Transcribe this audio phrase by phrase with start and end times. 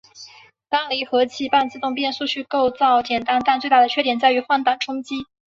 [0.67, 5.13] 单离合器半自动变速器构造简单但最大的缺点在于换挡冲击。